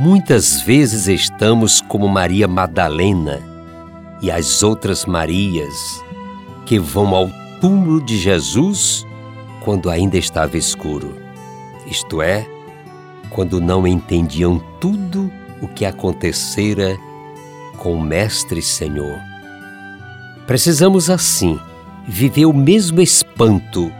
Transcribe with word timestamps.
muitas 0.00 0.62
vezes 0.62 1.08
estamos 1.08 1.82
como 1.82 2.08
Maria 2.08 2.48
Madalena 2.48 3.38
e 4.22 4.30
as 4.30 4.62
outras 4.62 5.04
Marias 5.04 6.02
que 6.64 6.78
vão 6.78 7.14
ao 7.14 7.30
túmulo 7.60 8.00
de 8.02 8.16
Jesus 8.16 9.06
quando 9.62 9.90
ainda 9.90 10.16
estava 10.16 10.56
escuro, 10.56 11.14
isto 11.86 12.22
é, 12.22 12.48
quando 13.28 13.60
não 13.60 13.86
entendiam 13.86 14.58
tudo 14.80 15.30
o 15.60 15.68
que 15.68 15.84
acontecera 15.84 16.98
com 17.76 17.92
o 17.92 18.02
Mestre 18.02 18.62
Senhor. 18.62 19.20
Precisamos, 20.46 21.10
assim, 21.10 21.60
viver 22.08 22.46
o 22.46 22.54
mesmo 22.54 23.02
espanto 23.02 23.92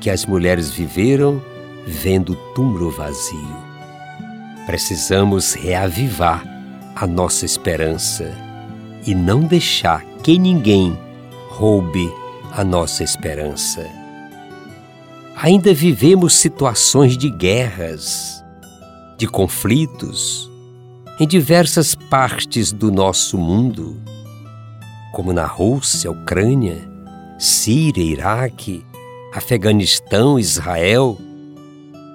que 0.00 0.08
as 0.08 0.24
mulheres 0.24 0.70
viveram 0.70 1.42
vendo 1.84 2.34
o 2.34 2.36
túmulo 2.54 2.92
vazio. 2.92 3.67
Precisamos 4.68 5.54
reavivar 5.54 6.44
a 6.94 7.06
nossa 7.06 7.46
esperança 7.46 8.30
e 9.06 9.14
não 9.14 9.40
deixar 9.40 10.04
que 10.22 10.38
ninguém 10.38 10.94
roube 11.48 12.12
a 12.52 12.62
nossa 12.62 13.02
esperança. 13.02 13.90
Ainda 15.36 15.72
vivemos 15.72 16.34
situações 16.34 17.16
de 17.16 17.30
guerras, 17.30 18.44
de 19.16 19.26
conflitos, 19.26 20.50
em 21.18 21.26
diversas 21.26 21.94
partes 21.94 22.70
do 22.70 22.92
nosso 22.92 23.38
mundo, 23.38 23.96
como 25.14 25.32
na 25.32 25.46
Rússia, 25.46 26.10
Ucrânia, 26.10 26.86
Síria, 27.38 28.04
Iraque, 28.04 28.84
Afeganistão, 29.32 30.38
Israel, 30.38 31.16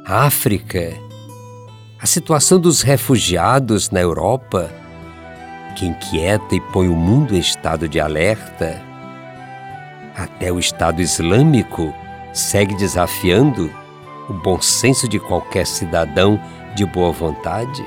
África, 0.06 0.94
a 2.04 2.06
situação 2.06 2.59
dos 2.59 2.82
refugiados 2.82 3.90
na 3.90 4.02
Europa, 4.02 4.70
que 5.73 5.86
inquieta 5.86 6.54
e 6.54 6.59
põe 6.59 6.90
o 6.90 6.96
mundo 6.98 7.34
em 7.34 7.40
estado 7.40 7.88
de 7.88 7.98
alerta. 7.98 8.82
Até 10.14 10.52
o 10.52 10.59
Estado 10.59 11.02
Islâmico 11.02 11.94
segue 12.34 12.76
desafiando 12.76 13.74
o 14.28 14.34
bom 14.34 14.59
senso 14.59 15.08
de 15.08 15.18
qualquer 15.18 15.66
cidadão 15.66 16.38
de 16.76 16.86
boa 16.86 17.14
vontade. 17.14 17.86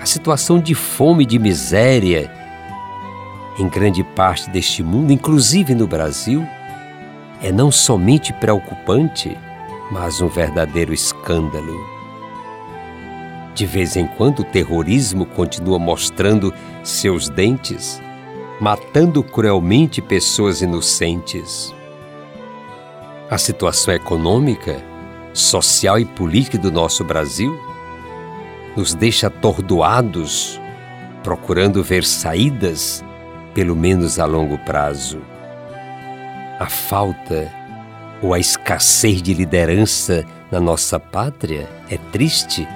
A 0.00 0.06
situação 0.06 0.60
de 0.60 0.72
fome 0.72 1.24
e 1.24 1.26
de 1.26 1.40
miséria 1.40 2.30
em 3.58 3.68
grande 3.68 4.04
parte 4.04 4.48
deste 4.48 4.80
mundo, 4.80 5.12
inclusive 5.12 5.74
no 5.74 5.88
Brasil, 5.88 6.46
é 7.42 7.50
não 7.50 7.72
somente 7.72 8.32
preocupante, 8.32 9.36
mas 9.90 10.20
um 10.20 10.28
verdadeiro 10.28 10.94
escândalo. 10.94 11.91
De 13.54 13.66
vez 13.66 13.96
em 13.96 14.06
quando, 14.06 14.40
o 14.40 14.44
terrorismo 14.44 15.26
continua 15.26 15.78
mostrando 15.78 16.52
seus 16.82 17.28
dentes, 17.28 18.00
matando 18.60 19.22
cruelmente 19.22 20.00
pessoas 20.00 20.62
inocentes. 20.62 21.74
A 23.30 23.36
situação 23.36 23.92
econômica, 23.92 24.82
social 25.34 25.98
e 25.98 26.04
política 26.04 26.58
do 26.58 26.70
nosso 26.70 27.04
Brasil 27.04 27.58
nos 28.76 28.94
deixa 28.94 29.26
atordoados, 29.26 30.60
procurando 31.22 31.82
ver 31.82 32.04
saídas, 32.04 33.04
pelo 33.52 33.76
menos 33.76 34.18
a 34.18 34.24
longo 34.24 34.58
prazo. 34.58 35.20
A 36.58 36.66
falta 36.66 37.52
ou 38.22 38.32
a 38.32 38.38
escassez 38.38 39.20
de 39.20 39.34
liderança 39.34 40.24
na 40.50 40.60
nossa 40.60 40.98
pátria 40.98 41.68
é 41.90 41.98
triste, 42.12 42.66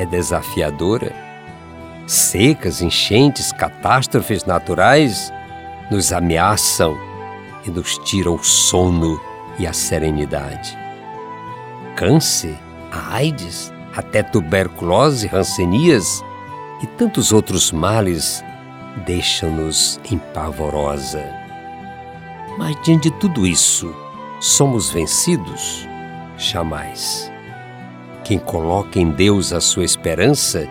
é 0.00 0.06
desafiadora. 0.06 1.14
Secas, 2.06 2.80
enchentes, 2.80 3.52
catástrofes 3.52 4.44
naturais 4.46 5.30
nos 5.90 6.10
ameaçam 6.12 6.98
e 7.66 7.70
nos 7.70 7.98
tiram 7.98 8.34
o 8.34 8.42
sono 8.42 9.20
e 9.58 9.66
a 9.66 9.72
serenidade. 9.72 10.76
Câncer, 11.96 12.56
a 12.90 13.14
AIDS, 13.14 13.70
até 13.94 14.22
tuberculose, 14.22 15.26
rancenias 15.26 16.24
e 16.82 16.86
tantos 16.86 17.30
outros 17.30 17.70
males 17.70 18.42
deixam-nos 19.04 20.00
em 20.10 20.16
pavorosa. 20.16 21.22
Mas 22.56 22.74
diante 22.82 23.10
de 23.10 23.16
tudo 23.18 23.46
isso, 23.46 23.94
somos 24.40 24.90
vencidos? 24.90 25.86
Jamais. 26.38 27.29
Quem 28.24 28.38
coloca 28.38 28.98
em 28.98 29.10
Deus 29.10 29.52
a 29.52 29.60
sua 29.60 29.84
esperança 29.84 30.68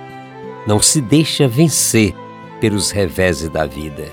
não 0.68 0.82
se 0.82 1.02
deixa 1.02 1.48
vencer 1.48 2.14
pelos 2.62 2.92
reveses 2.92 3.50
da 3.50 3.66
vida. 3.66 4.06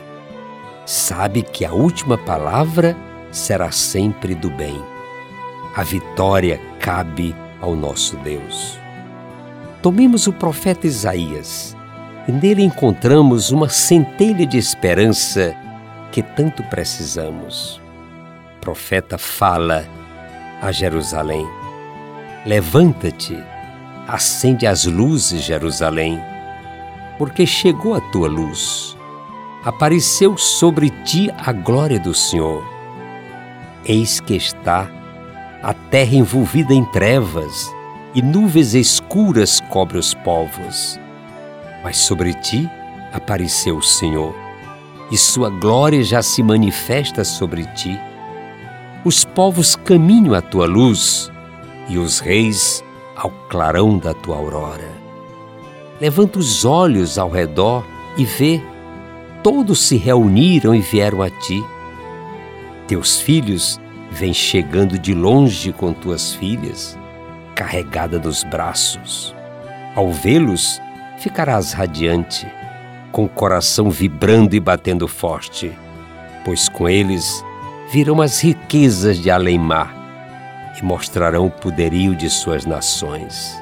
Sabe 0.85 1.43
que 1.43 1.65
a 1.65 1.73
última 1.73 2.17
palavra 2.17 2.97
será 3.31 3.71
sempre 3.71 4.35
do 4.35 4.51
bem. 4.51 4.81
A 5.75 5.83
vitória 5.83 6.61
cabe 6.81 7.35
ao 7.61 7.75
nosso 7.75 8.17
Deus. 8.19 8.79
Tomemos 9.83 10.27
o 10.27 10.33
profeta 10.33 10.87
Isaías 10.87 11.77
e 12.27 12.33
nele 12.33 12.63
encontramos 12.63 13.51
uma 13.51 13.69
centelha 13.69 14.47
de 14.47 14.59
esperança 14.59 15.55
que 16.11 16.23
tanto 16.23 16.63
precisamos 16.65 17.81
profeta 18.67 19.17
fala 19.17 19.87
a 20.61 20.73
Jerusalém: 20.73 21.47
Levanta-te, 22.47 23.37
acende 24.07 24.69
as 24.69 24.85
luzes, 24.85 25.43
Jerusalém, 25.43 26.17
porque 27.19 27.45
chegou 27.45 27.93
a 27.93 28.01
tua 28.01 28.29
luz. 28.29 28.97
Apareceu 29.65 30.39
sobre 30.39 30.91
ti 30.91 31.29
a 31.37 31.51
glória 31.51 31.99
do 31.99 32.15
Senhor. 32.15 32.65
Eis 33.85 34.21
que 34.21 34.37
está 34.37 34.89
a 35.61 35.75
terra 35.75 36.15
envolvida 36.15 36.73
em 36.73 36.85
trevas 36.85 37.69
e 38.15 38.23
nuvens 38.23 38.75
escuras 38.75 39.59
cobre 39.69 39.99
os 39.99 40.15
povos. 40.15 41.01
Mas 41.83 41.97
sobre 41.97 42.33
ti 42.33 42.71
apareceu 43.13 43.79
o 43.79 43.83
Senhor, 43.83 44.33
e 45.11 45.19
sua 45.19 45.51
glória 45.51 46.05
já 46.05 46.23
se 46.23 46.45
manifesta 46.45 47.25
sobre 47.25 47.65
ti 47.75 47.99
os 49.05 49.25
povos 49.25 49.75
caminham 49.75 50.33
à 50.33 50.41
tua 50.41 50.67
luz 50.67 51.31
e 51.89 51.99
os 51.99 52.19
reis 52.19 52.83
ao 53.15 53.31
clarão 53.49 53.99
da 53.99 54.13
tua 54.13 54.37
aurora. 54.37 54.91
Levanta 56.01 56.39
os 56.39 56.65
olhos 56.65 57.19
ao 57.19 57.31
redor 57.31 57.85
e 58.19 58.25
vê, 58.25 58.61
todos 59.43 59.81
se 59.81 59.97
reuniram 59.97 60.75
e 60.75 60.81
vieram 60.81 61.23
a 61.23 61.31
ti. 61.31 61.65
Teus 62.87 63.21
filhos 63.21 63.81
vêm 64.11 64.35
chegando 64.35 64.99
de 64.99 65.15
longe 65.15 65.73
com 65.73 65.93
tuas 65.93 66.35
filhas, 66.35 66.99
carregada 67.55 68.19
nos 68.19 68.45
braços. 68.45 69.35
Ao 69.95 70.13
vê-los, 70.13 70.81
ficarás 71.19 71.73
radiante, 71.73 72.47
com 73.11 73.25
o 73.25 73.29
coração 73.29 73.91
vibrando 73.91 74.55
e 74.55 74.61
batendo 74.61 75.09
forte, 75.09 75.73
pois 76.45 76.69
com 76.69 76.87
eles 76.87 77.43
virão 77.91 78.21
as 78.21 78.41
riquezas 78.41 79.19
de 79.19 79.31
além-mar 79.31 80.06
e 80.81 80.85
mostrarão 80.85 81.47
o 81.47 81.51
poderio 81.51 82.15
de 82.15 82.29
suas 82.29 82.65
nações. 82.67 83.61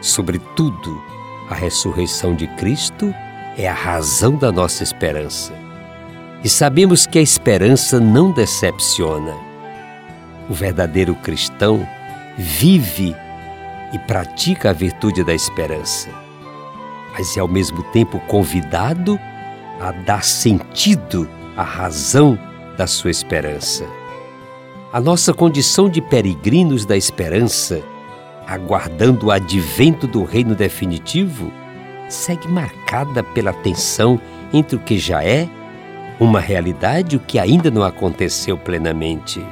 Sobretudo, 0.00 1.00
a 1.48 1.54
ressurreição 1.54 2.34
de 2.34 2.46
Cristo 2.56 3.14
é 3.56 3.68
a 3.68 3.74
razão 3.74 4.36
da 4.36 4.50
nossa 4.50 4.82
esperança. 4.82 5.52
E 6.42 6.48
sabemos 6.48 7.06
que 7.06 7.18
a 7.18 7.22
esperança 7.22 8.00
não 8.00 8.32
decepciona. 8.32 9.34
O 10.48 10.54
verdadeiro 10.54 11.14
cristão 11.14 11.86
vive 12.36 13.14
e 13.92 13.98
pratica 13.98 14.70
a 14.70 14.72
virtude 14.72 15.22
da 15.22 15.34
esperança, 15.34 16.08
mas 17.12 17.36
é 17.36 17.40
ao 17.40 17.48
mesmo 17.48 17.82
tempo 17.84 18.18
convidado 18.20 19.18
a 19.80 19.92
dar 19.92 20.24
sentido 20.24 21.28
à 21.56 21.62
razão 21.62 22.38
da 22.76 22.86
sua 22.86 23.10
esperança. 23.10 23.84
A 24.92 25.00
nossa 25.00 25.32
condição 25.32 25.88
de 25.88 26.02
peregrinos 26.02 26.84
da 26.84 26.96
esperança 26.96 27.82
aguardando 28.46 29.26
o 29.26 29.30
advento 29.30 30.06
do 30.06 30.24
reino 30.24 30.54
definitivo, 30.54 31.52
segue 32.08 32.48
marcada 32.48 33.22
pela 33.22 33.52
tensão 33.52 34.20
entre 34.52 34.76
o 34.76 34.78
que 34.78 34.98
já 34.98 35.24
é 35.24 35.48
uma 36.20 36.40
realidade 36.40 37.14
e 37.14 37.18
o 37.18 37.20
que 37.20 37.38
ainda 37.38 37.70
não 37.70 37.82
aconteceu 37.82 38.58
plenamente. 38.58 39.44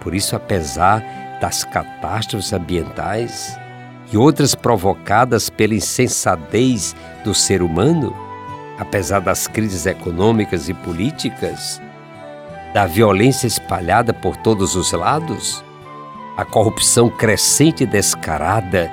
Por 0.00 0.14
isso, 0.14 0.34
apesar 0.34 1.04
das 1.40 1.64
catástrofes 1.64 2.52
ambientais 2.52 3.58
e 4.10 4.16
outras 4.16 4.54
provocadas 4.54 5.50
pela 5.50 5.74
insensatez 5.74 6.96
do 7.24 7.34
ser 7.34 7.62
humano, 7.62 8.16
apesar 8.78 9.20
das 9.20 9.46
crises 9.46 9.86
econômicas 9.86 10.68
e 10.68 10.74
políticas, 10.74 11.80
da 12.72 12.86
violência 12.86 13.46
espalhada 13.46 14.14
por 14.14 14.36
todos 14.36 14.74
os 14.74 14.92
lados, 14.92 15.62
a 16.36 16.44
corrupção 16.44 17.10
crescente 17.10 17.84
e 17.84 17.86
descarada, 17.86 18.90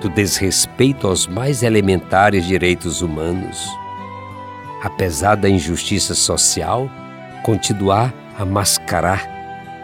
do 0.00 0.08
desrespeito 0.08 1.06
aos 1.06 1.26
mais 1.26 1.62
elementares 1.62 2.46
direitos 2.46 3.02
humanos. 3.02 3.68
Apesar 4.82 5.34
da 5.34 5.50
injustiça 5.50 6.14
social, 6.14 6.88
continuar 7.42 8.14
a 8.38 8.44
mascarar, 8.44 9.28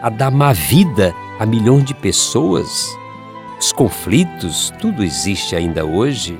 a 0.01 0.09
dar 0.09 0.31
má 0.31 0.53
vida 0.53 1.13
a 1.37 1.45
milhões 1.45 1.83
de 1.83 1.93
pessoas, 1.93 2.97
os 3.59 3.71
conflitos, 3.73 4.73
tudo 4.79 5.03
existe 5.03 5.55
ainda 5.55 5.85
hoje, 5.85 6.39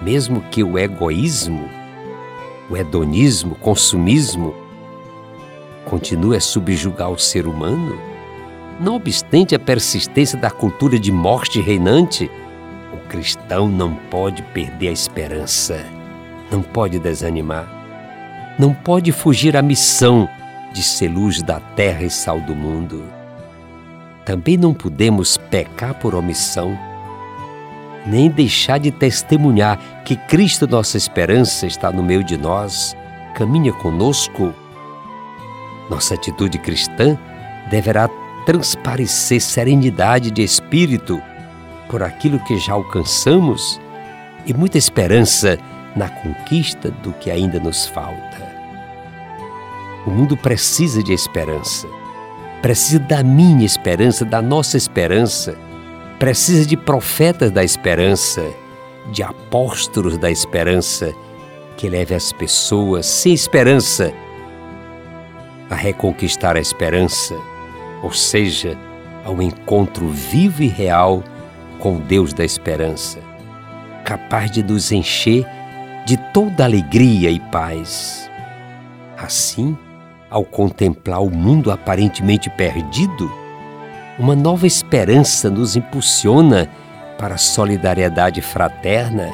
mesmo 0.00 0.40
que 0.50 0.64
o 0.64 0.78
egoísmo, 0.78 1.68
o 2.70 2.76
hedonismo, 2.76 3.52
o 3.52 3.56
consumismo 3.56 4.61
continue 5.84 6.36
a 6.36 6.40
subjugar 6.40 7.10
o 7.10 7.18
ser 7.18 7.46
humano, 7.46 7.98
não 8.80 8.96
obstante 8.96 9.54
a 9.54 9.58
persistência 9.58 10.38
da 10.38 10.50
cultura 10.50 10.98
de 10.98 11.12
morte 11.12 11.60
reinante, 11.60 12.30
o 12.92 13.08
cristão 13.08 13.68
não 13.68 13.94
pode 13.94 14.42
perder 14.42 14.88
a 14.88 14.92
esperança, 14.92 15.84
não 16.50 16.62
pode 16.62 16.98
desanimar, 16.98 17.66
não 18.58 18.74
pode 18.74 19.12
fugir 19.12 19.56
à 19.56 19.62
missão 19.62 20.28
de 20.72 20.82
ser 20.82 21.08
luz 21.08 21.42
da 21.42 21.60
terra 21.60 22.02
e 22.02 22.10
sal 22.10 22.40
do 22.40 22.54
mundo. 22.54 23.04
Também 24.24 24.56
não 24.56 24.72
podemos 24.72 25.36
pecar 25.36 25.94
por 25.94 26.14
omissão, 26.14 26.78
nem 28.06 28.28
deixar 28.28 28.78
de 28.78 28.90
testemunhar 28.90 29.78
que 30.04 30.16
Cristo, 30.16 30.66
nossa 30.66 30.96
esperança, 30.96 31.66
está 31.66 31.92
no 31.92 32.02
meio 32.02 32.24
de 32.24 32.36
nós, 32.36 32.96
caminha 33.34 33.72
conosco. 33.72 34.54
Nossa 35.90 36.14
atitude 36.14 36.58
cristã 36.58 37.18
deverá 37.70 38.08
transparecer 38.44 39.40
serenidade 39.40 40.30
de 40.30 40.42
espírito 40.42 41.20
por 41.88 42.02
aquilo 42.02 42.38
que 42.40 42.58
já 42.58 42.72
alcançamos 42.72 43.80
e 44.46 44.54
muita 44.54 44.78
esperança 44.78 45.58
na 45.94 46.08
conquista 46.08 46.90
do 46.90 47.12
que 47.12 47.30
ainda 47.30 47.60
nos 47.60 47.86
falta. 47.86 48.52
O 50.06 50.10
mundo 50.10 50.36
precisa 50.36 51.02
de 51.02 51.12
esperança, 51.12 51.86
precisa 52.60 52.98
da 52.98 53.22
minha 53.22 53.64
esperança, 53.64 54.24
da 54.24 54.42
nossa 54.42 54.76
esperança, 54.76 55.56
precisa 56.18 56.66
de 56.66 56.76
profetas 56.76 57.50
da 57.50 57.62
esperança, 57.62 58.42
de 59.12 59.22
apóstolos 59.22 60.18
da 60.18 60.30
esperança, 60.30 61.12
que 61.76 61.88
leve 61.88 62.14
as 62.14 62.32
pessoas 62.32 63.06
sem 63.06 63.32
esperança 63.32 64.12
a 65.72 65.76
reconquistar 65.76 66.56
a 66.56 66.60
esperança 66.60 67.34
ou 68.02 68.12
seja, 68.12 68.76
ao 69.24 69.40
encontro 69.40 70.08
vivo 70.08 70.62
e 70.62 70.66
real 70.66 71.22
com 71.78 71.96
o 71.96 72.00
Deus 72.00 72.34
da 72.34 72.44
esperança, 72.44 73.20
capaz 74.04 74.50
de 74.50 74.62
nos 74.62 74.90
encher 74.90 75.46
de 76.04 76.16
toda 76.32 76.64
alegria 76.64 77.30
e 77.30 77.38
paz. 77.38 78.28
Assim, 79.16 79.78
ao 80.28 80.44
contemplar 80.44 81.22
o 81.22 81.30
mundo 81.30 81.70
aparentemente 81.70 82.50
perdido, 82.50 83.32
uma 84.18 84.34
nova 84.34 84.66
esperança 84.66 85.48
nos 85.48 85.76
impulsiona 85.76 86.68
para 87.18 87.36
a 87.36 87.38
solidariedade 87.38 88.42
fraterna 88.42 89.30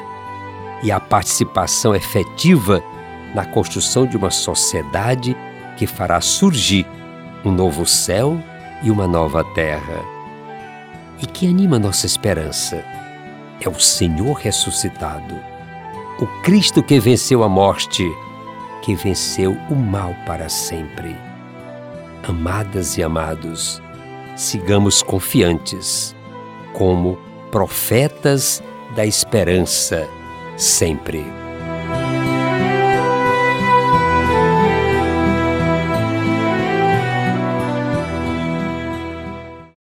e 0.83 0.93
a 0.93 1.01
participação 1.01 1.95
efetiva 1.95 2.83
na 3.35 3.47
construção 3.47 4.07
de 4.07 4.17
uma 4.17 4.31
sociedade 4.31 5.35
que 5.79 5.87
fará 5.87 6.21
surgir 6.21 6.85
um 7.45 7.53
novo 7.53 7.87
céu 7.87 8.39
e 8.83 8.91
uma 8.91 9.07
nova 9.07 9.45
terra. 9.55 10.05
E 11.23 11.27
que 11.27 11.49
anima 11.49 11.79
nossa 11.79 12.05
esperança 12.05 12.85
é 13.61 13.69
o 13.69 13.79
Senhor 13.79 14.35
ressuscitado, 14.35 15.35
o 16.21 16.27
Cristo 16.43 16.83
que 16.83 16.99
venceu 16.99 17.43
a 17.43 17.49
morte, 17.49 18.05
que 18.83 18.95
venceu 18.95 19.57
o 19.71 19.75
mal 19.75 20.15
para 20.27 20.49
sempre. 20.49 21.17
Amadas 22.29 22.99
e 22.99 23.03
amados, 23.03 23.81
sigamos 24.37 25.03
confiantes, 25.03 26.15
como 26.73 27.17
profetas 27.51 28.63
da 28.95 29.07
esperança 29.07 30.09
sempre. 30.57 31.48